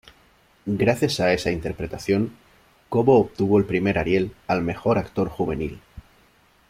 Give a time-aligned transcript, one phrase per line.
[0.65, 2.33] Gracias a esa interpretación,
[2.89, 5.79] Cobo obtuvo el primer Ariel al Mejor Actor Juvenil.